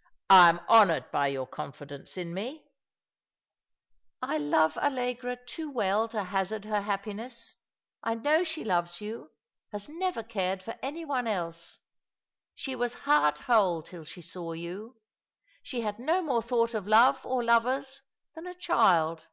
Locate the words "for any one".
10.62-11.26